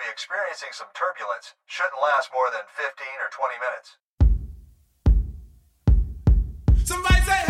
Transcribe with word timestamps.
be 0.00 0.08
experiencing 0.08 0.72
some 0.72 0.88
turbulence. 0.96 1.52
Shouldn't 1.66 2.00
last 2.00 2.32
more 2.32 2.48
than 2.48 2.64
15 2.72 2.88
or 3.20 3.28
20 3.28 3.60
minutes. 3.60 4.00
Somebody 6.88 7.20
say, 7.20 7.49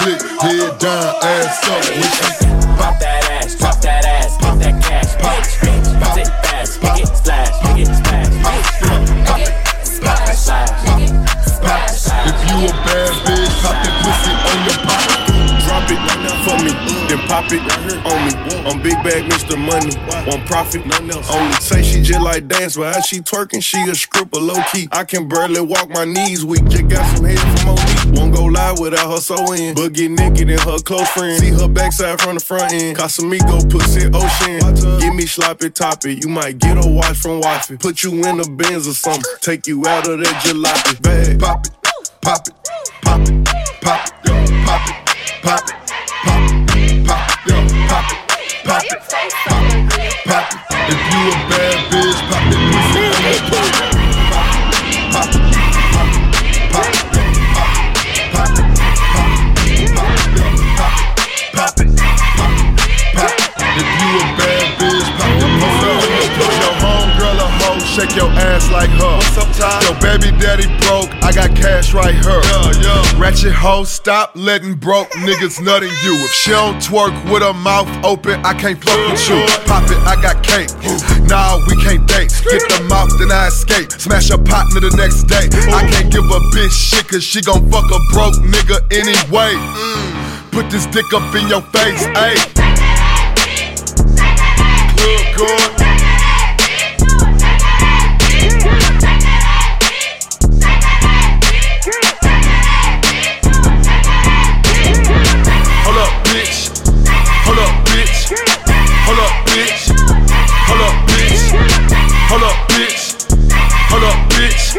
Click. 0.00 0.22
Head 0.40 0.78
down, 0.78 1.14
ass 1.22 1.68
up. 1.68 2.78
Pop 2.78 2.98
that 3.00 3.19
then 17.58 17.98
on 18.06 18.26
me. 18.26 18.32
I'm 18.70 18.82
big 18.82 18.94
bag, 19.02 19.30
Mr. 19.30 19.56
Money, 19.58 19.96
want 20.28 20.46
profit. 20.46 20.86
None 20.86 21.10
else. 21.10 21.30
Only 21.30 21.52
say 21.54 21.82
she 21.82 22.02
just 22.02 22.20
like 22.20 22.48
dance, 22.48 22.76
but 22.76 22.96
as 22.96 23.06
she 23.06 23.20
twerking, 23.20 23.62
she 23.62 23.78
a 23.88 23.94
stripper 23.94 24.38
low 24.38 24.62
key. 24.72 24.88
I 24.92 25.04
can 25.04 25.28
barely 25.28 25.60
walk 25.60 25.88
my 25.90 26.04
knees 26.04 26.44
weak, 26.44 26.64
just 26.68 26.88
got 26.88 27.04
some 27.16 27.26
head 27.26 27.38
from 27.60 27.70
OD. 27.70 28.18
Won't 28.18 28.34
go 28.34 28.44
live 28.44 28.78
without 28.78 29.10
her 29.10 29.20
so 29.20 29.52
in, 29.52 29.74
but 29.74 29.92
get 29.92 30.10
naked 30.10 30.50
and 30.50 30.60
her 30.60 30.78
close 30.78 31.08
friend. 31.08 31.40
See 31.40 31.50
her 31.50 31.68
backside 31.68 32.20
from 32.20 32.34
the 32.34 32.40
front 32.40 32.72
end. 32.72 32.96
Casamigo, 32.96 33.68
pussy 33.70 34.08
ocean. 34.12 35.00
Give 35.00 35.14
me 35.14 35.26
sloppy 35.26 35.70
toppy, 35.70 36.14
you 36.22 36.28
might 36.28 36.58
get 36.58 36.76
a 36.76 36.88
watch 36.88 37.16
from 37.16 37.40
wifey. 37.40 37.76
Put 37.76 38.02
you 38.02 38.12
in 38.12 38.40
a 38.40 38.48
Benz 38.48 38.86
or 38.86 38.94
something, 38.94 39.22
take 39.40 39.66
you 39.66 39.86
out 39.86 40.08
of 40.08 40.18
that 40.18 40.42
jalopy 40.44 41.02
bag. 41.02 41.40
Pop 41.40 41.66
it, 41.66 41.72
pop 42.20 42.48
it, 42.48 42.54
pop 43.02 43.20
it, 43.20 43.44
pop 43.80 44.06
it, 44.06 44.22
pop 44.24 44.26
it, 44.26 44.54
pop 44.66 44.88
it, 44.88 44.94
pop 45.42 45.68
it, 45.68 45.76
pop 46.24 46.50
it, 46.50 46.59
pop 47.10 47.46
it, 47.46 47.88
pop 47.88 48.12
it, 48.12 48.60
pop 48.64 48.82
it, 48.84 49.00
pop 50.26 50.52
it. 50.52 50.70
If 50.92 51.00
you 51.10 51.22
a 51.26 51.48
bad 51.50 51.78
bitch, 51.90 52.18
pop 52.30 52.46
it, 52.46 53.50
pop 53.50 53.84
it. 53.84 53.89
Shake 68.00 68.16
your 68.16 68.30
ass 68.30 68.70
like 68.70 68.90
her. 68.90 69.16
What's 69.16 69.36
up, 69.36 69.50
Ty? 69.56 69.84
Your 69.84 69.98
baby 70.00 70.32
daddy 70.40 70.64
broke, 70.86 71.10
I 71.22 71.32
got 71.32 71.54
cash 71.56 71.92
right 71.92 72.14
here. 72.14 72.40
Yeah, 72.40 73.12
yeah. 73.12 73.20
Ratchet 73.20 73.52
hoe, 73.52 73.84
stop 73.84 74.32
letting 74.34 74.74
broke 74.74 75.10
niggas 75.20 75.62
nut 75.62 75.82
in 75.82 75.90
you. 76.04 76.14
If 76.24 76.32
she 76.32 76.50
don't 76.50 76.76
twerk 76.80 77.12
with 77.30 77.42
her 77.42 77.52
mouth 77.52 77.88
open, 78.04 78.40
I 78.44 78.54
can't 78.54 78.82
fuck 78.82 78.96
with 79.10 79.28
you. 79.28 79.44
Pop 79.66 79.84
it, 79.90 79.98
I 80.08 80.16
got 80.20 80.42
cake. 80.42 80.70
Nah, 81.28 81.58
we 81.68 81.76
can't 81.82 82.06
date. 82.08 82.32
Get 82.48 82.64
the 82.72 82.86
mouth, 82.88 83.10
then 83.18 83.30
I 83.30 83.48
escape. 83.48 83.92
Smash 83.92 84.30
a 84.30 84.38
partner 84.38 84.80
the 84.80 84.94
next 84.96 85.24
day. 85.24 85.48
I 85.72 85.84
can't 85.90 86.10
give 86.10 86.24
a 86.24 86.40
bitch 86.56 86.72
shit, 86.72 87.08
cause 87.08 87.24
she 87.24 87.42
gon' 87.42 87.68
fuck 87.70 87.84
a 87.84 87.98
broke 88.12 88.36
nigga 88.40 88.80
anyway. 88.92 89.52
Mm. 89.52 90.52
Put 90.52 90.70
this 90.70 90.86
dick 90.86 91.12
up 91.12 91.34
in 91.34 91.48
your 91.48 91.62
face, 91.72 92.06
ayy. 92.16 92.40
Good, 94.96 95.36
good. 95.36 95.79
Hold 107.50 107.58
up, 107.58 107.84
bitch. 107.84 108.30
Hold 109.06 109.18
up, 109.18 109.32
bitch. 109.50 109.90
Hold 110.68 110.82
up, 110.86 110.94
bitch. 111.10 111.50
Hold 112.30 112.44
up, 112.44 112.54
bitch. 112.70 113.26
Hold 113.90 114.04
up, 114.04 114.14
bitch. 114.30 114.78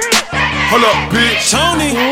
Hold 0.71 0.83
up, 0.85 1.11
bitch. 1.11 1.51
Tony. 1.51 2.10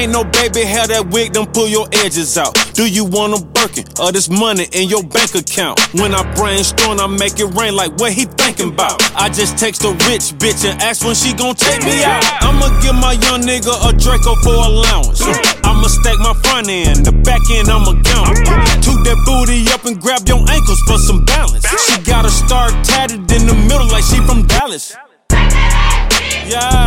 Ain't 0.00 0.12
no 0.12 0.24
baby 0.24 0.64
hair, 0.64 0.86
that 0.88 1.12
wig 1.12 1.32
done 1.32 1.46
pull 1.52 1.68
your 1.68 1.86
edges 1.92 2.38
out. 2.38 2.56
Do 2.72 2.88
you 2.88 3.04
want 3.04 3.36
a 3.36 3.44
Birkin 3.44 3.84
or 4.00 4.12
this 4.12 4.30
money 4.30 4.66
in 4.72 4.88
your 4.88 5.04
bank 5.04 5.34
account? 5.34 5.76
When 5.92 6.14
I 6.14 6.24
brainstorm, 6.34 7.00
I 7.00 7.06
make 7.06 7.38
it 7.38 7.52
rain 7.52 7.76
like 7.76 7.92
what 8.00 8.12
he 8.12 8.24
thinking 8.24 8.72
about. 8.72 8.96
I 9.14 9.28
just 9.28 9.58
text 9.58 9.84
a 9.84 9.92
rich 10.08 10.32
bitch 10.40 10.64
and 10.64 10.80
ask 10.80 11.04
when 11.04 11.14
she 11.14 11.34
gon' 11.34 11.54
take 11.54 11.84
me 11.84 12.02
out. 12.02 12.24
I'ma 12.40 12.72
give 12.80 12.96
my 12.96 13.12
young 13.28 13.44
nigga 13.44 13.76
a 13.84 13.92
Draco 13.92 14.34
for 14.40 14.56
allowance. 14.56 15.20
I'ma 15.64 15.88
stack 15.88 16.16
my 16.24 16.32
front 16.44 16.68
end, 16.68 17.04
the 17.04 17.12
back 17.12 17.44
end 17.52 17.68
I'ma 17.68 17.92
count. 18.00 18.36
Toot 18.80 19.04
that 19.04 19.18
booty 19.28 19.68
up 19.72 19.84
and 19.84 20.00
grab 20.00 20.24
your 20.24 20.40
ankles 20.48 20.80
for 20.88 20.96
some 20.96 21.24
balance. 21.24 21.66
She 21.84 22.00
got 22.02 22.24
a 22.24 22.30
star 22.30 22.70
tatted 22.82 23.30
in 23.30 23.46
the 23.46 23.54
middle 23.68 23.88
like 23.88 24.04
she 24.04 24.16
from 24.24 24.46
Dallas. 24.46 24.96
Yeah. 26.48 26.79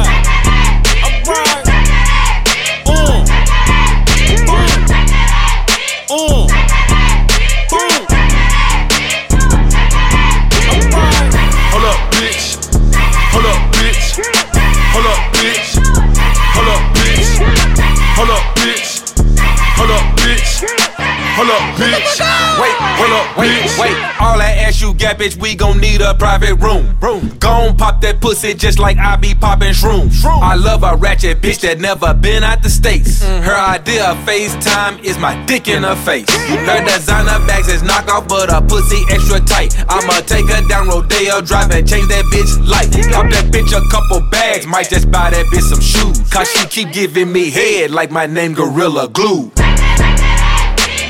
That 25.03 25.19
ass 25.19 25.19
you 25.19 25.25
got, 25.27 25.37
bitch, 25.37 25.41
we 25.41 25.55
gon' 25.55 25.79
need 25.79 26.01
a 26.01 26.13
private 26.15 26.55
room. 26.55 26.97
Room. 26.99 27.29
Gon' 27.39 27.75
pop 27.77 28.01
that 28.01 28.21
pussy 28.21 28.53
just 28.53 28.79
like 28.79 28.97
I 28.97 29.15
be 29.15 29.33
poppin' 29.33 29.73
shrooms. 29.73 30.23
I 30.23 30.55
love 30.55 30.83
a 30.83 30.95
ratchet 30.95 31.41
bitch 31.41 31.61
that 31.61 31.79
never 31.79 32.13
been 32.13 32.43
out 32.43 32.63
the 32.63 32.69
states. 32.69 33.23
Mm-hmm. 33.23 33.43
Her 33.43 33.55
idea 33.55 34.11
of 34.11 34.17
FaceTime 34.25 35.03
is 35.03 35.17
my 35.17 35.43
dick 35.45 35.67
in 35.67 35.83
her 35.83 35.95
face. 35.95 36.29
Her 36.29 36.83
designer 36.85 37.45
bags 37.47 37.67
is 37.67 37.81
knockoff, 37.81 38.27
but 38.27 38.49
her 38.49 38.61
pussy 38.61 39.01
extra 39.09 39.39
tight. 39.39 39.75
I'ma 39.89 40.21
take 40.21 40.47
her 40.49 40.67
down 40.67 40.87
Rodeo 40.87 41.41
Drive 41.41 41.71
and 41.71 41.87
change 41.87 42.07
that 42.07 42.25
bitch 42.31 42.51
life. 42.67 42.91
Pop 43.11 43.29
that 43.31 43.51
bitch 43.51 43.71
a 43.71 43.81
couple 43.91 44.21
bags, 44.29 44.65
might 44.65 44.89
just 44.89 45.11
buy 45.11 45.29
that 45.29 45.45
bitch 45.47 45.67
some 45.69 45.81
shoes. 45.81 46.19
Cause 46.31 46.49
she 46.51 46.67
keep 46.67 46.93
giving 46.93 47.31
me 47.31 47.51
head 47.51 47.91
like 47.91 48.11
my 48.11 48.25
name 48.25 48.53
Gorilla 48.53 49.07
Glue. 49.09 49.51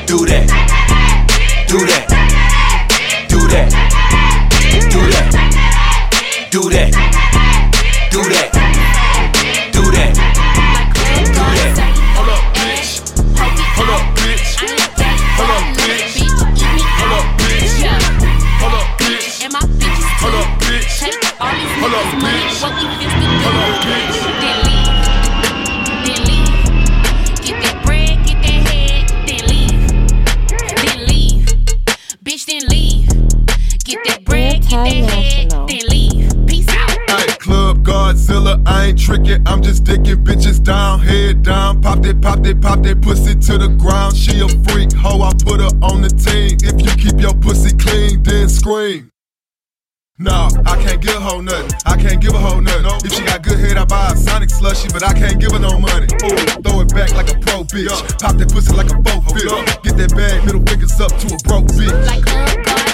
Do 0.06 0.26
that. 0.26 0.48
Do 1.68 1.80
that. 1.86 3.28
Do 3.30 3.48
that. 3.48 3.83
Do 6.54 6.70
that. 6.70 6.94
Do 8.12 8.22
that. 8.30 8.54
Do 8.54 8.62
that. 8.62 9.74
Do 9.74 9.90
that. 9.90 10.14
Do 11.34 11.46
that. 11.50 11.82
Hold 12.14 12.30
up, 12.30 12.46
bitch. 12.54 13.02
Hold 13.74 13.90
up, 13.90 14.06
bitch. 14.14 14.62
Hold 15.34 15.50
up, 15.50 15.66
bitch. 15.82 16.22
Hold 17.02 17.18
up, 17.18 17.26
bitch. 17.42 17.82
Hold 18.62 18.78
up, 18.78 18.86
bitch. 19.02 19.50
Hold 20.22 20.36
up, 20.38 20.46
bitch. 20.62 21.02
this 21.02 22.22
money, 22.22 22.38
bitch. 22.38 22.43
Dicking 39.84 40.24
bitches 40.24 40.64
down, 40.64 41.00
head 41.00 41.44
down. 41.44 41.82
Pop 41.82 42.02
that, 42.04 42.22
pop 42.22 42.42
that, 42.44 42.62
pop 42.62 42.82
that 42.84 43.02
pussy 43.02 43.36
to 43.36 43.58
the 43.58 43.68
ground. 43.68 44.16
She 44.16 44.40
a 44.40 44.48
freak, 44.66 44.94
hoe, 44.94 45.22
I 45.22 45.32
put 45.44 45.60
her 45.60 45.74
on 45.82 46.02
the 46.02 46.10
team. 46.10 46.58
If 46.64 46.82
you 46.82 46.92
keep 46.96 47.20
your 47.20 47.34
pussy 47.36 47.76
clean, 47.78 48.24
then 48.24 48.50
scream. 48.50 49.10
No, 50.20 50.48
I 50.66 50.78
can't 50.78 51.02
give 51.02 51.16
a 51.16 51.20
hoe 51.20 51.42
nothing. 51.42 51.72
I 51.86 51.98
can't 51.98 52.22
give 52.22 52.34
a 52.34 52.38
hoe 52.38 52.60
nothing. 52.60 52.86
If 53.04 53.14
she 53.14 53.24
got 53.26 53.42
good 53.42 53.60
head, 53.60 53.78
I 53.78 53.86
buy 53.86 54.14
a 54.14 54.16
Sonic 54.16 54.52
slushy, 54.52 54.88
but 54.94 55.04
I 55.04 55.12
can't 55.12 55.40
give 55.40 55.52
her 55.52 55.60
no 55.60 55.80
money. 55.80 56.08
Ooh, 56.24 56.62
throw 56.62 56.82
it 56.82 56.94
back 56.94 57.14
like 57.14 57.30
a 57.34 57.40
pro 57.40 57.64
bitch. 57.64 57.90
Pop 58.22 58.38
that 58.38 58.50
pussy 58.54 58.74
like 58.74 58.88
a 58.88 58.98
faux 59.04 59.34
bitch. 59.34 59.84
Get 59.84 59.98
that 59.98 60.16
bag, 60.16 60.46
middle 60.46 60.62
fingers 60.62 61.02
up 61.02 61.12
to 61.18 61.34
a 61.34 61.38
broke 61.44 61.66
bitch. 61.74 61.92
Like 62.08 62.93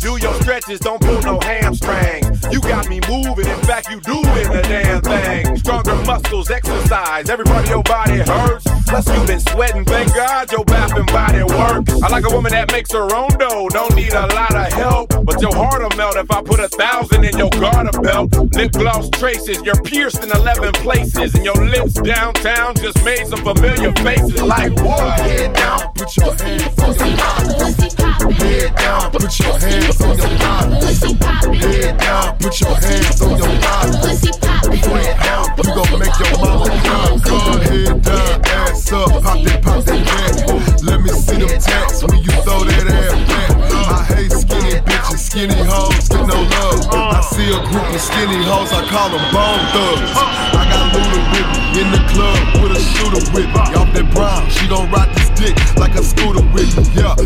Do 0.00 0.16
your 0.18 0.34
stretches, 0.40 0.80
don't 0.80 1.00
pull 1.00 1.20
no 1.22 1.38
hamstring. 1.40 2.24
You 2.50 2.60
got 2.60 2.88
me 2.88 3.00
moving, 3.08 3.46
in 3.46 3.60
fact, 3.62 3.90
you 3.90 4.00
doing 4.00 4.22
the 4.24 4.62
damn 4.62 5.00
thing. 5.02 5.56
Stronger 5.56 5.94
muscles, 6.04 6.50
exercise, 6.50 7.28
every 7.28 7.44
part 7.44 7.64
of 7.64 7.70
your 7.70 7.82
body 7.82 8.18
hurts. 8.18 8.64
Plus, 8.86 9.08
you've 9.08 9.26
been 9.26 9.40
sweating, 9.40 9.84
thank 9.84 10.14
God 10.14 10.50
your 10.52 10.64
bath 10.64 10.96
and 10.96 11.06
body 11.06 11.42
works. 11.42 12.02
I 12.02 12.08
like 12.08 12.24
a 12.24 12.34
woman 12.34 12.52
that 12.52 12.72
makes 12.72 12.92
her 12.92 13.14
own 13.14 13.30
dough, 13.38 13.68
don't 13.70 13.94
need 13.94 14.12
a 14.12 14.26
lot 14.28 14.54
of 14.54 14.72
help. 14.72 15.08
But 15.24 15.40
your 15.40 15.54
heart'll 15.54 15.96
melt 15.96 16.16
if 16.16 16.30
I 16.30 16.42
put 16.42 16.60
a 16.60 16.68
thousand 16.68 17.24
in 17.24 17.36
your 17.36 17.50
garter 17.50 17.98
belt. 18.00 18.32
Lip 18.54 18.72
gloss 18.72 19.08
traces, 19.10 19.60
you're 19.62 19.80
pierced 19.82 20.22
in 20.22 20.30
11 20.30 20.72
places. 20.74 21.34
And 21.34 21.44
your 21.44 21.56
lips 21.56 21.94
downtown 21.94 22.74
just 22.76 23.02
made 23.04 23.26
some 23.26 23.42
familiar 23.42 23.92
faces 24.04 24.42
like 24.42 24.72
what? 24.76 25.20
Head 25.20 25.54
down, 25.54 25.92
put 25.94 26.16
your 26.16 26.34
hands 26.36 26.78
on 26.78 26.94
poppin', 26.94 28.34
Head 28.34 28.76
down, 28.76 28.93
put 29.10 29.38
your 29.40 29.58
hands 29.58 30.00
on 30.00 30.16
your 30.16 30.28
thigh. 30.38 30.80
pussy 30.80 31.14
poppin', 31.16 31.54
Head 31.54 31.98
down, 31.98 32.38
put 32.38 32.60
your 32.60 32.74
hands 32.74 33.22
on 33.22 33.36
your 33.38 33.48
thigh. 33.62 33.90
pussy 34.00 34.30
poppin'. 34.40 34.72
Head 34.74 35.18
down, 35.22 35.44
you 35.56 35.74
gon' 35.74 35.98
make 35.98 36.18
your 36.18 36.38
mama 36.38 36.66
cry. 36.82 37.18
Good 37.24 37.62
head 37.68 38.02
down, 38.02 38.40
ass 38.44 38.92
up, 38.92 39.10
pop 39.22 39.38
that, 39.42 39.62
pop 39.62 39.84
that 39.84 40.00
back. 40.06 40.82
Let 40.82 41.00
me 41.02 41.10
see 41.10 41.38
them 41.38 41.58
tats 41.58 42.02
when 42.04 42.22
you 42.22 42.32
throw 42.44 42.64
that 42.64 42.86
ass 42.86 43.14
back. 43.28 43.50
I 43.74 44.04
hate 44.14 44.32
skinny 44.32 44.80
bitches, 44.86 45.18
skinny 45.18 45.60
hoes 45.64 46.08
with 46.10 46.28
no 46.28 46.38
love. 46.42 46.86
I 46.92 47.20
see 47.22 47.48
a 47.50 47.60
group 47.66 47.88
of 47.88 48.00
skinny 48.00 48.42
hoes, 48.44 48.70
I 48.72 48.82
call 48.88 49.10
them 49.10 49.24
bone 49.34 49.64
thugs. 49.74 50.10
I 50.54 50.62
got 50.70 50.94
Luda 50.94 51.20
with 51.32 51.48
me 51.50 51.80
in 51.80 51.90
the 51.90 52.02
club 52.14 52.62
with 52.62 52.78
a 52.78 52.80
shooter 52.80 53.22
with 53.34 53.48
me. 53.50 53.74
Off 53.74 53.90
that 53.94 54.06
brown, 54.14 54.48
she 54.50 54.68
gon' 54.68 54.90
ride 54.90 55.10
this 55.14 55.30
dick 55.34 55.56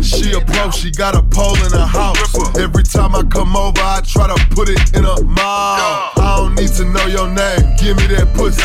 she 0.03 0.33
a 0.33 0.41
pro, 0.41 0.71
she 0.71 0.91
got 0.91 1.15
a 1.15 1.21
pole 1.21 1.55
in 1.65 1.71
her 1.71 1.85
house. 1.85 2.35
Every 2.57 2.83
time 2.83 3.15
I 3.15 3.23
come 3.23 3.55
over, 3.55 3.79
I 3.81 4.01
try 4.05 4.27
to 4.27 4.37
put 4.55 4.69
it 4.69 4.79
in 4.95 5.03
her 5.03 5.23
mouth. 5.23 6.17
I 6.17 6.35
don't 6.37 6.55
need 6.55 6.71
to 6.79 6.85
know 6.85 7.05
your 7.07 7.27
name, 7.27 7.75
give 7.77 7.97
me 7.97 8.07
that 8.15 8.31
pussy. 8.33 8.61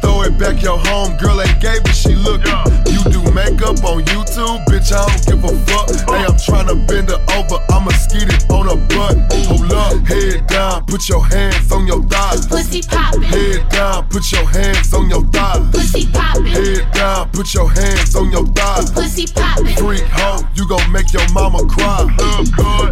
Throw 0.00 0.22
it 0.22 0.38
back, 0.38 0.62
your 0.62 0.78
home 0.78 1.16
girl 1.16 1.40
ain't 1.40 1.60
gave 1.60 1.84
it, 1.84 1.94
she 1.94 2.14
looking. 2.14 2.54
You 2.88 3.02
do 3.10 3.20
makeup 3.32 3.82
on 3.84 4.04
YouTube, 4.04 4.64
bitch, 4.66 4.92
I 4.92 5.04
don't 5.04 5.24
give 5.26 5.44
a 5.44 5.52
fuck. 5.66 5.90
Hey, 6.08 6.24
I'm 6.24 6.36
trying 6.38 6.68
to 6.68 6.76
bend 6.86 7.10
her 7.10 7.20
over, 7.36 7.58
I'ma 7.70 7.90
skeet 7.92 8.28
it 8.28 8.44
on 8.74 8.80
her 8.80 8.88
butt. 8.88 9.32
Hold 9.46 9.72
up, 9.72 10.06
head 10.06 10.46
down, 10.46 10.84
put 10.86 11.08
your 11.08 11.24
hands 11.24 11.70
on 11.72 11.86
your 11.86 12.02
thighs. 12.04 12.46
Pussy 12.46 12.82
poppin', 12.82 13.22
Head 13.22 13.68
down, 13.68 14.08
put 14.08 14.30
your 14.32 14.46
hands 14.46 14.92
on 14.92 15.08
your 15.08 15.22
thighs. 15.28 15.70
pussy 15.70 16.06
poppin', 16.12 16.46
Head 16.46 16.92
down, 16.92 17.30
put 17.30 17.54
your 17.54 17.70
hands 17.70 18.14
on 18.16 18.30
your 18.30 18.46
thighs. 18.46 18.90
pussy 18.90 19.26
poppin', 19.26 19.76
Freak 19.76 20.04
hoe, 20.10 20.42
you 20.54 20.66
gon' 20.68 20.90
make 20.92 21.12
your 21.12 21.28
mama 21.32 21.64
cry. 21.66 22.06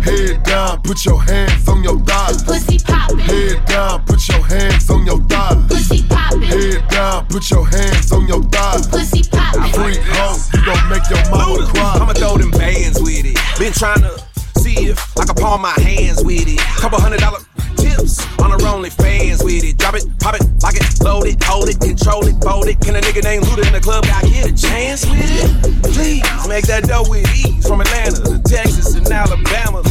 Head 0.03 0.43
down, 0.45 0.83
put 0.83 1.05
your 1.05 1.21
hands 1.23 1.69
on 1.69 1.83
your 1.83 1.99
thighs. 2.01 2.43
pussy 2.43 2.79
poppin', 2.79 3.19
Head 3.19 3.65
down, 3.67 4.05
put 4.05 4.29
your 4.29 4.43
hands 4.47 4.91
on 4.91 5.07
your 5.07 5.19
thighs. 5.29 5.67
pussy 5.69 6.03
poppin', 6.09 6.43
Head 6.43 6.89
down, 6.89 7.27
put 7.27 7.51
your 7.51 7.67
hands 7.67 8.13
on 8.13 8.27
your 8.29 8.43
thighs. 8.45 8.87
pussy 8.89 9.23
poppin'. 9.31 9.73
Freak 9.73 10.01
hoe, 10.03 10.39
you 10.55 10.65
gon' 10.65 10.89
make 10.89 11.09
your 11.11 11.31
mama 11.31 11.67
cry. 11.67 11.99
I'ma 12.01 12.13
throw 12.13 12.37
them 12.37 12.51
bands 12.51 13.01
with 13.01 13.25
it. 13.25 13.39
Been 13.59 13.73
trying 13.73 14.01
to 14.01 14.32
see 14.63 14.87
if 14.87 15.19
I 15.19 15.25
can 15.27 15.35
palm 15.35 15.61
my 15.63 15.75
hands 15.81 16.23
with 16.23 16.47
it. 16.47 16.59
Couple 16.79 17.01
hundred 17.01 17.21
dollar 17.21 17.41
tips 17.77 18.23
on 18.39 18.51
her 18.51 18.67
only 18.69 18.91
fans 18.91 19.43
with 19.43 19.65
it. 19.65 19.77
Drop 19.77 19.95
it, 19.95 20.07
pop 20.21 20.35
it, 20.35 20.43
lock 20.63 20.75
it, 20.75 20.87
load 21.03 21.27
it, 21.27 21.43
hold 21.43 21.69
it, 21.69 21.81
control 21.81 22.27
it, 22.27 22.37
fold 22.43 22.69
it. 22.69 22.79
Can 22.81 22.95
a 22.97 23.01
nigga 23.01 23.23
named 23.25 23.45
Luda 23.45 23.67
in 23.67 23.73
the 23.73 23.81
club 23.81 24.05
got 24.05 24.23
get 24.25 24.47
a 24.47 24.55
chance 24.55 25.05
with 25.07 25.19
it? 25.19 25.83
Please 25.93 26.23
make 26.47 26.67
that 26.67 26.85
dough 26.85 27.05
with 27.09 27.27
ease. 27.35 27.67
From 27.67 27.81
Atlanta 27.81 28.23
to 28.23 28.39
Texas 28.43 28.95
and 28.95 29.07
Alabama 29.11 29.83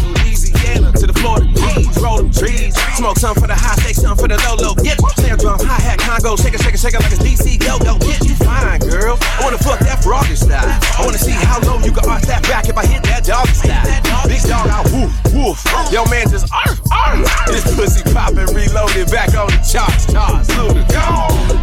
Louisiana 0.61 0.91
to 0.93 1.07
the 1.07 1.13
Florida 1.13 1.47
Keys. 1.53 1.97
Roll 2.01 2.17
them 2.17 2.31
trees, 2.31 2.75
smoke 2.95 3.17
some 3.17 3.35
for 3.35 3.47
the 3.47 3.55
high 3.55 3.75
stakes, 3.81 4.01
some 4.01 4.17
for 4.17 4.27
the 4.27 4.37
low 4.45 4.55
low. 4.55 4.75
Get 4.75 4.99
snare 5.17 5.37
drum, 5.37 5.59
hi 5.61 5.81
hat, 5.81 5.99
conga, 5.99 6.37
shake 6.41 6.53
it, 6.53 6.61
shake 6.61 6.73
it, 6.73 6.79
shake 6.79 6.93
it 6.93 7.01
like 7.01 7.11
it's 7.11 7.21
DC. 7.21 7.59
Go 7.59 7.79
go, 7.79 7.97
get 7.99 8.21
you 8.25 8.35
fine, 8.35 8.79
girl. 8.81 9.17
I 9.21 9.43
wanna 9.43 9.57
fuck 9.57 9.79
that 9.79 10.03
froggy 10.03 10.35
style. 10.35 10.65
I 10.97 11.05
wanna 11.05 11.17
see 11.17 11.31
how 11.31 11.59
low 11.61 11.79
you 11.79 11.91
can 11.91 12.07
arch 12.09 12.23
that 12.23 12.43
back 12.43 12.69
if 12.69 12.77
I 12.77 12.85
hit 12.85 13.03
that 13.03 13.25
doggy 13.25 13.53
style. 13.53 13.85
Big 14.27 14.41
dog 14.43 14.69
out, 14.69 14.85
woof 14.91 15.11
woof. 15.33 15.59
Yo 15.91 16.05
man 16.05 16.29
just 16.29 16.51
arf 16.53 16.79
arf. 16.91 17.25
This 17.47 17.65
pussy 17.75 18.03
poppin', 18.13 18.47
reloaded 18.53 19.09
back 19.09 19.33
on 19.35 19.47
the 19.47 19.61
charts. 19.65 20.11
Charts, 20.11 20.49
Luda. 20.55 20.85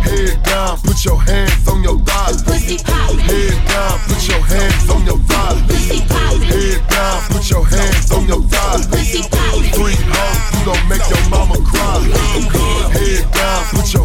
Head 0.09 0.43
down, 0.43 0.79
put 0.81 1.05
your 1.05 1.21
hands 1.21 1.69
on 1.69 1.83
your 1.83 1.99
thighs. 2.01 2.43
Pussy 2.43 2.79
poppin', 2.83 3.19
Head 3.21 3.57
down, 3.69 3.99
put 4.09 4.29
your 4.29 4.43
hands 4.43 4.91
on 4.91 5.07
your 5.07 5.19
thighs. 5.29 5.63
pussy 5.67 6.01
poppin', 6.09 6.43
Head 6.43 6.89
down, 6.89 7.23
put 7.31 7.51
your 7.51 7.65
hands 7.67 8.11
on 8.13 8.27
your 8.27 8.43
thighs. 8.43 8.88
Pussy 8.91 9.23
poppin', 9.23 9.73
Freak 9.73 9.99
hoe, 10.11 10.59
you 10.59 10.65
gon' 10.67 10.89
make 10.89 11.05
your 11.09 11.23
mama 11.31 11.57
cry. 11.65 12.01
Head 12.93 13.31
down, 13.33 13.65
put 13.73 13.93
your 13.93 13.98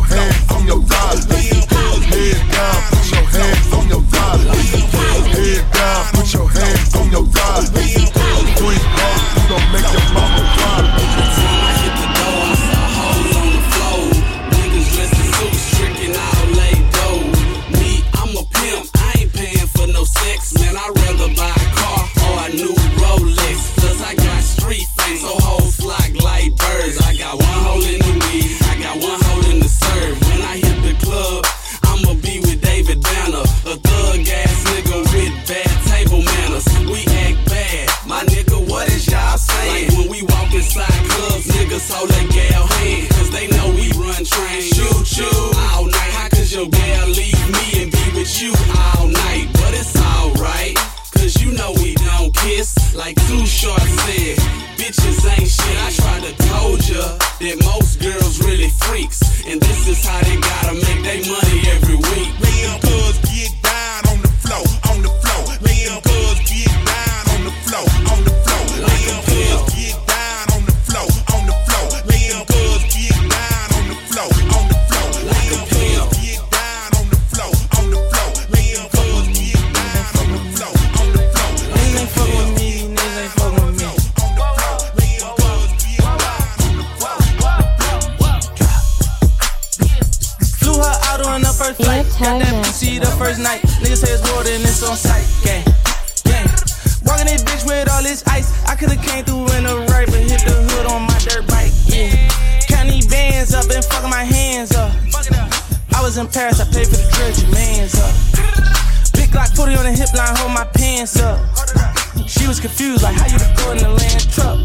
was 112.54 112.60
confused, 112.60 113.02
like 113.02 113.16
how 113.16 113.26
you 113.26 113.40
go 113.58 113.72
in 113.72 113.78
the 113.78 113.90
land 113.90 114.30
truck. 114.30 114.62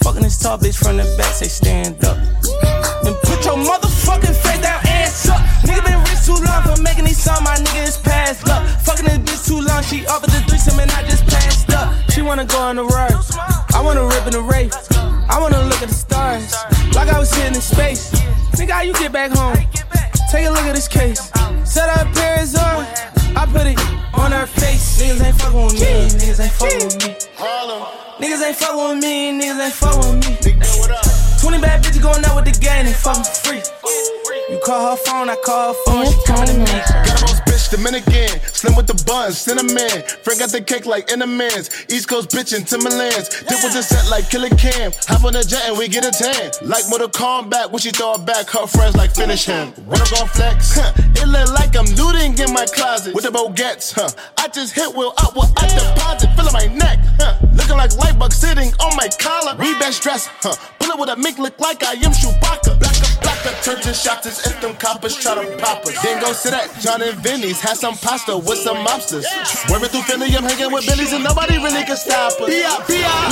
Fucking 0.00 0.22
this 0.22 0.38
tall 0.40 0.56
bitch 0.56 0.78
from 0.80 0.96
the 0.96 1.04
back, 1.18 1.34
say 1.34 1.46
stand 1.46 2.02
up. 2.02 2.16
Then 3.04 3.12
put 3.20 3.44
your 3.44 3.60
motherfucking 3.60 4.32
face 4.32 4.62
down, 4.62 4.80
ass 4.88 5.28
up. 5.28 5.36
Nigga 5.68 5.84
been 5.84 6.00
rich 6.08 6.24
too 6.24 6.40
long 6.40 6.62
for 6.64 6.80
making 6.80 7.04
these 7.04 7.20
songs, 7.20 7.42
my 7.42 7.54
nigga 7.56 7.84
is 7.86 7.98
past 7.98 8.46
luck. 8.48 8.64
Fucking 8.80 9.04
this 9.04 9.18
bitch 9.18 9.46
too 9.46 9.60
long, 9.60 9.82
she 9.82 10.06
offered 10.06 10.30
the 10.30 10.40
threesome 10.48 10.80
and 10.80 10.90
I 10.92 11.02
just 11.02 11.26
passed 11.26 11.68
up. 11.70 11.92
She 12.12 12.22
wanna 12.22 12.46
go 12.46 12.58
on 12.58 12.76
the 12.76 12.84
ride, 12.84 13.12
I 13.74 13.82
wanna 13.84 14.06
rip 14.06 14.24
in 14.26 14.32
the 14.32 14.40
race. 14.40 14.72
I 15.28 15.38
wanna 15.38 15.62
look 15.64 15.82
at 15.82 15.88
the 15.88 15.94
stars, 15.94 16.54
like 16.94 17.08
I 17.08 17.18
was 17.18 17.28
sitting 17.28 17.54
in 17.54 17.60
space. 17.60 18.10
Nigga, 18.56 18.70
how 18.70 18.80
you 18.80 18.94
get 18.94 19.12
back 19.12 19.32
home? 19.32 19.56
Take 20.30 20.46
a 20.46 20.50
look 20.50 20.64
at 20.64 20.74
this 20.74 20.88
case. 20.88 21.20
Set 21.64 21.90
her 21.90 22.10
Paris 22.14 22.56
on, 22.56 22.86
I 23.36 23.44
put 23.52 23.66
it. 23.66 24.05
Niggas 24.96 25.22
ain't 25.26 25.36
fucking 25.36 25.62
with 25.62 25.74
me, 25.74 26.08
niggas 26.18 26.40
ain't 26.40 26.52
fucking 26.52 26.86
with 26.86 26.96
me. 27.04 27.14
Niggas 28.18 28.46
ain't 28.46 28.56
fucking 28.56 28.88
with 28.88 29.04
me, 29.04 29.32
niggas 29.38 29.60
ain't 29.60 29.74
fucking 29.74 30.00
with 30.00 30.26
me. 30.26 30.56
20 31.40 31.60
bad 31.60 31.84
bitches 31.84 32.00
going 32.00 32.24
out 32.24 32.34
with 32.34 32.46
the 32.46 32.58
gang 32.60 32.86
and 32.86 32.96
fucking 32.96 33.24
free. 33.44 33.60
You 34.48 34.58
call 34.64 34.90
her 34.90 34.96
phone, 34.96 35.28
I 35.28 35.36
call 35.36 35.74
her 35.74 35.80
phone, 35.84 36.06
she 36.06 36.16
coming 36.24 36.46
to 36.46 36.54
me. 36.58 36.64
Got 36.64 37.45
bitch, 37.66 37.76
Dominican. 37.76 38.40
Slim 38.52 38.76
with 38.76 38.86
the 38.86 39.02
buns, 39.04 39.38
cinnamon. 39.38 40.02
Frank 40.22 40.40
got 40.40 40.50
the 40.50 40.60
cake 40.60 40.86
like 40.86 41.08
Entenmann's. 41.08 41.86
East 41.90 42.08
Coast 42.08 42.30
bitch 42.30 42.56
in 42.56 42.64
Timberlands. 42.64 43.28
Dip 43.42 43.62
with 43.62 43.74
the 43.74 43.82
set 43.82 44.08
like 44.10 44.28
Killa 44.30 44.50
Cam. 44.50 44.92
Hop 45.08 45.24
on 45.24 45.32
the 45.32 45.42
jet 45.42 45.68
and 45.68 45.78
we 45.78 45.88
get 45.88 46.04
a 46.04 46.10
tan. 46.10 46.50
Like 46.68 46.84
Mortal 46.88 47.08
Kombat, 47.08 47.70
when 47.70 47.78
she 47.78 47.90
throw 47.90 48.14
it 48.14 48.26
back, 48.26 48.48
her 48.50 48.66
friends 48.66 48.96
like 48.96 49.14
finish 49.14 49.44
him. 49.44 49.68
When 49.86 50.00
I'm 50.00 50.10
gon' 50.10 50.28
flex, 50.28 50.74
huh, 50.74 50.92
it 51.20 51.28
look 51.28 51.52
like 51.54 51.76
I'm 51.76 51.86
looting 51.96 52.38
in 52.38 52.52
my 52.52 52.66
closet. 52.66 53.14
With 53.14 53.24
the 53.24 53.30
Baguettes, 53.30 53.92
huh. 53.94 54.10
I 54.38 54.48
just 54.48 54.74
hit 54.74 54.94
Will 54.96 55.12
up 55.18 55.36
what 55.36 55.52
I 55.56 55.68
deposit. 55.68 56.30
Feeling 56.36 56.52
my 56.52 56.66
neck, 56.74 56.98
huh. 57.18 57.36
Looking 57.52 57.76
like 57.76 57.90
Lightbug 57.90 58.32
sitting 58.32 58.72
on 58.80 58.96
my 58.96 59.08
collar. 59.18 59.56
We 59.58 59.74
best 59.78 60.02
dressed, 60.02 60.30
huh. 60.40 60.54
Bullet 60.78 60.98
with 60.98 61.08
a 61.10 61.16
mink 61.16 61.38
look 61.38 61.58
like 61.60 61.82
I 61.82 61.92
am 61.92 62.12
Chewbacca. 62.12 62.78
Blacker, 62.78 63.35
blacker, 63.46 63.62
turn 63.62 63.80
to 63.82 63.94
shots 63.94 64.26
as 64.26 64.46
if 64.46 64.60
them 64.60 64.74
coppers 64.76 65.16
try 65.16 65.34
to 65.34 65.56
pop 65.58 65.84
us. 65.86 66.02
Then 66.02 66.20
go 66.20 66.32
sit 66.32 66.52
at 66.52 66.72
John 66.80 67.02
and 67.02 67.16
Vinny's, 67.18 67.60
had 67.60 67.76
some 67.76 67.94
pasta 67.96 68.36
with 68.36 68.58
some 68.58 68.78
mobsters. 68.84 69.24
Swerving 69.44 69.90
through 69.90 70.02
Philly, 70.02 70.36
I'm 70.36 70.44
hanging 70.44 70.72
with 70.72 70.86
Billies 70.86 71.12
and 71.12 71.24
nobody 71.24 71.58
really 71.58 71.84
can 71.84 71.96
stop 71.96 72.32
us. 72.32 72.48
We 72.48 72.62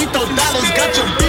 throw 0.06 0.24
dollars, 0.24 0.70
got 0.74 0.96
your 0.96 1.23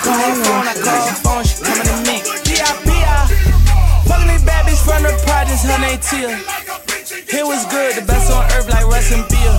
Call 0.00 0.16
her 0.16 0.34
phone, 0.40 0.64
I 0.64 0.74
call 0.80 1.02
her 1.04 1.16
phone, 1.20 1.44
she 1.44 1.60
coming 1.60 1.84
to 1.84 1.96
me. 2.08 2.16
B.I.B.I. 2.48 3.28
Fucking 4.08 4.28
these 4.28 4.44
bad 4.44 4.64
bitch 4.64 4.80
from 4.80 5.02
the 5.04 5.12
projects, 5.26 5.64
her 5.68 5.78
name 5.80 6.00
Tia. 6.00 6.32
It 7.28 7.44
was 7.44 7.66
good, 7.66 7.96
the 7.96 8.04
best 8.06 8.32
on 8.32 8.44
earth 8.52 8.68
like 8.68 8.86
Russ 8.86 9.12
and 9.12 9.28
Bill. 9.28 9.56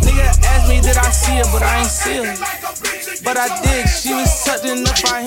Nigga 0.00 0.32
asked 0.48 0.68
me 0.68 0.80
did 0.80 0.96
I 0.96 1.10
see 1.10 1.36
her, 1.36 1.48
but 1.52 1.62
I 1.62 1.80
ain't 1.80 1.90
see 1.90 2.24
her. 2.24 2.34
But 3.24 3.36
I 3.36 3.48
did, 3.62 3.88
she 3.88 4.12
was 4.14 4.44
tucked 4.44 4.64
in 4.64 4.84
the 4.84 4.90
fajina. 4.90 5.23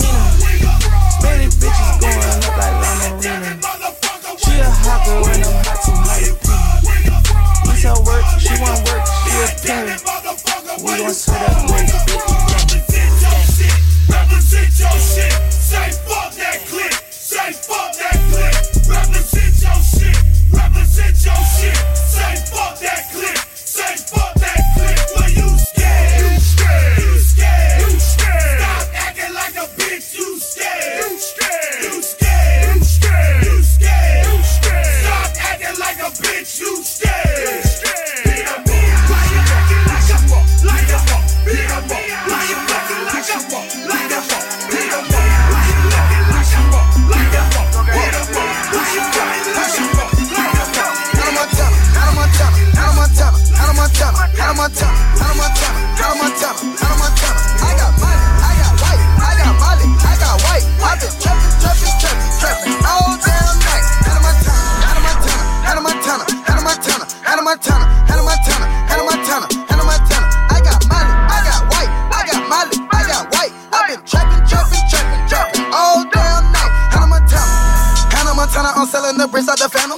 The 79.58 79.68
bricks 79.68 79.97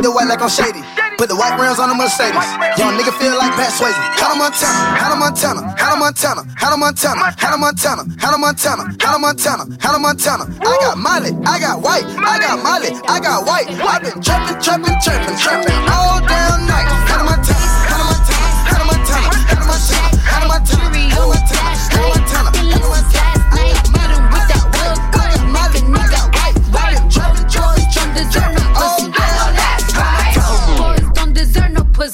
I 0.00 0.02
the 0.02 0.12
white 0.16 0.32
like 0.32 0.40
I'm 0.40 0.48
shady. 0.48 0.80
Put 1.20 1.28
the 1.28 1.36
white 1.36 1.60
rims 1.60 1.76
on 1.76 1.92
the 1.92 1.94
Mercedes. 1.94 2.32
Young 2.80 2.96
nigga 2.96 3.12
feel 3.20 3.36
like 3.36 3.52
Pat 3.52 3.68
Swayze. 3.68 3.92
Hannah 4.16 4.40
Montana, 4.40 4.96
Hannah 4.96 5.20
Montana, 5.20 5.60
Hannah 5.76 6.00
Montana, 6.00 7.20
Hannah 7.36 7.60
Montana, 7.60 8.08
Hannah 8.16 8.40
Montana, 8.40 8.88
Hannah 8.96 9.20
Montana, 9.20 9.68
Hannah 9.76 10.00
Montana, 10.00 10.48
Hannah 10.48 10.48
Montana. 10.48 10.48
I 10.64 10.72
got 10.80 10.96
Molly, 10.96 11.36
I 11.44 11.60
got 11.60 11.84
white, 11.84 12.08
I 12.16 12.40
got 12.40 12.64
Molly, 12.64 12.96
I 13.12 13.20
got 13.20 13.44
white. 13.44 13.68
I've 13.68 14.00
been 14.00 14.24
trapping, 14.24 14.56
trapping, 14.64 14.96
trapping, 15.04 15.36
trapping 15.36 15.76
all 15.92 16.24
damn 16.24 16.64
night. 16.64 16.88
Hannah 17.04 17.28
Montana, 17.28 17.60
Hannah 17.84 18.08
Montana, 18.08 18.48
Hannah 18.72 18.88
Montana, 18.88 19.28
Hannah 19.52 19.68
Montana, 19.68 20.16
Hannah 20.16 20.48
Montana, 20.48 20.80
Hannah 21.12 21.28
Montana, 21.28 21.76
Hannah 21.76 22.08
Montana, 22.08 22.56
Hannah 22.56 22.88
Montana. 22.88 23.19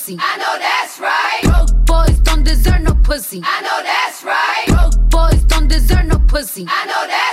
Pussy. 0.06 0.18
I 0.20 0.36
know 0.36 0.56
that's 0.60 1.00
right. 1.00 1.40
Broke 1.42 1.84
boys 1.84 2.20
don't 2.20 2.44
deserve 2.44 2.80
no 2.82 2.94
pussy. 3.02 3.40
I 3.42 3.60
know 3.62 3.82
that's 3.82 4.22
right. 4.22 4.66
Broke 4.68 5.10
boys 5.10 5.42
don't 5.46 5.66
deserve 5.66 6.06
no 6.06 6.18
pussy. 6.28 6.64
I 6.68 6.86
know 6.86 7.06
that's 7.08 7.25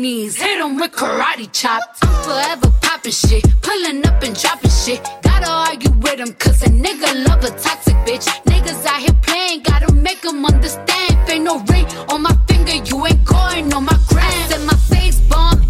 knees. 0.00 0.36
Hit 0.36 0.60
him 0.60 0.76
with 0.76 0.92
karate 0.92 1.50
chops. 1.52 1.98
I'm 2.02 2.24
forever 2.24 2.72
popping 2.80 3.12
shit. 3.12 3.44
Pulling 3.60 4.06
up 4.06 4.22
and 4.22 4.38
dropping 4.38 4.70
shit. 4.70 5.00
Gotta 5.22 5.50
argue 5.50 5.92
with 6.04 6.18
him, 6.20 6.32
cause 6.34 6.62
a 6.62 6.70
nigga 6.70 7.26
love 7.26 7.44
a 7.44 7.50
toxic 7.50 7.96
bitch. 8.06 8.26
Niggas 8.44 8.84
out 8.86 9.00
here 9.00 9.16
playing, 9.22 9.62
gotta 9.62 9.92
make 9.92 10.22
them 10.22 10.44
understand. 10.44 11.28
Ain't 11.28 11.44
no 11.44 11.58
ring 11.70 11.86
on 12.08 12.22
my 12.22 12.36
finger, 12.48 12.76
you 12.88 13.06
ain't 13.06 13.24
going 13.24 13.72
on 13.72 13.84
my 13.84 13.98
gram. 14.08 14.48
Said 14.48 14.64
my 14.66 14.76
face 14.90 15.20
bomb 15.28 15.69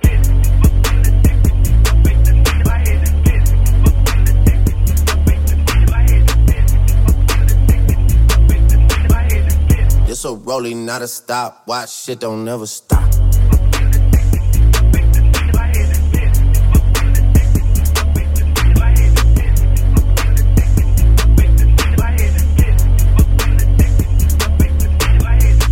This 10.21 10.29
a 10.29 10.35
rolling, 10.35 10.85
not 10.85 11.01
a 11.01 11.07
stop. 11.07 11.63
Watch 11.65 11.89
shit 11.89 12.19
don't 12.19 12.45
never 12.45 12.67
stop. 12.67 13.11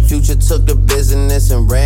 Future 0.08 0.34
took 0.34 0.66
the 0.66 0.76
business 0.88 1.52
and 1.52 1.70
ran 1.70 1.79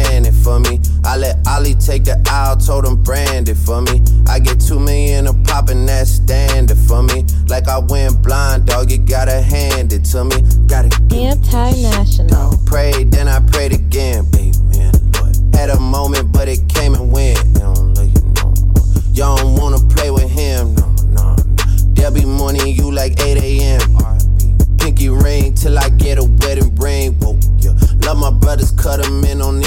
take 1.94 2.06
the 2.06 2.18
aisle, 2.28 2.58
told 2.58 2.86
him 2.86 2.96
brand 3.04 3.50
it 3.50 3.56
for 3.56 3.80
me. 3.82 4.02
I 4.28 4.40
get 4.40 4.60
two 4.60 4.80
million 4.80 5.28
a 5.28 5.34
pop 5.46 5.70
and 5.70 5.88
that's 5.88 6.10
standard 6.10 6.78
for 6.78 7.04
me. 7.04 7.24
Like 7.48 7.68
I 7.68 7.78
went 7.78 8.24
blind, 8.24 8.66
dog, 8.66 8.90
you 8.90 8.98
gotta 8.98 9.42
hand 9.42 9.94
it 9.94 10.04
to 10.06 10.24
me. 10.26 10.42
Gotta 10.66 10.90
Anti-national. 11.14 12.58
Prayed, 12.66 13.12
then 13.12 13.28
I 13.28 13.40
prayed 13.52 13.74
again, 13.74 14.26
baby. 14.32 14.54
Had 15.54 15.70
a 15.70 15.80
moment, 15.80 16.32
but 16.32 16.48
it 16.48 16.68
came 16.68 16.96
and 16.96 17.12
went. 17.12 17.38
Don't, 17.54 17.94
look, 17.94 18.10
you 19.14 19.24
don't 19.24 19.56
wanna 19.56 19.80
play 19.94 20.10
with 20.10 20.30
him, 20.30 20.74
no, 20.74 20.90
no, 21.10 21.36
no. 21.36 21.44
There'll 21.94 22.12
be 22.12 22.26
morning, 22.26 22.76
you 22.76 22.92
like 22.92 23.22
8 23.22 23.38
a.m. 23.38 23.82
Pinky 24.80 25.10
ring 25.10 25.54
till 25.54 25.78
I 25.78 25.90
get 25.90 26.18
a 26.18 26.26
wedding 26.42 26.74
ring. 26.76 27.14
Whoa, 27.20 27.38
yeah. 27.60 27.76
Love 28.06 28.18
my 28.18 28.32
brothers, 28.32 28.72
cut 28.72 29.02
them 29.02 29.24
in 29.24 29.42
on 29.42 29.62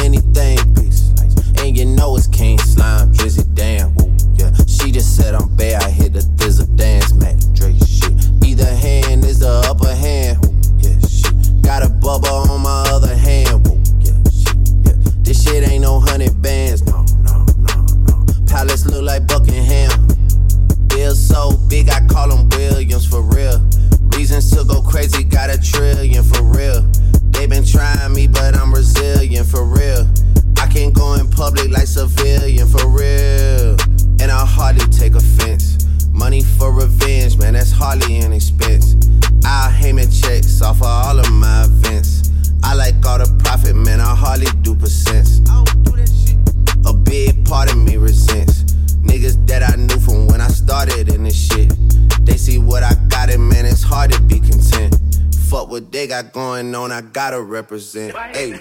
got 56.23 56.33
going 56.33 56.75
on, 56.75 56.93
I 56.93 57.03
gotta 57.03 57.41
represent. 57.43 58.17
Hey. 58.17 58.53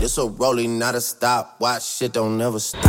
This 0.00 0.18
a 0.18 0.26
rolling, 0.26 0.80
not 0.80 0.96
a 0.96 1.00
stop. 1.00 1.60
Watch 1.60 1.84
shit 1.84 2.12
don't 2.12 2.38
never 2.38 2.58
stop. 2.58 2.82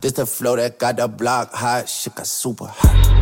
This 0.00 0.12
the 0.12 0.24
flow 0.24 0.56
that 0.56 0.78
got 0.78 0.96
the 0.96 1.06
block 1.06 1.52
hot. 1.52 1.86
Shit 1.86 2.14
got 2.14 2.26
super 2.26 2.66
hot. 2.66 3.17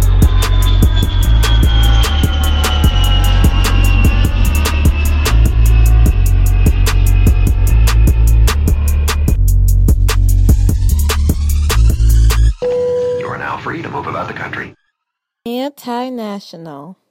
You 15.66 17.06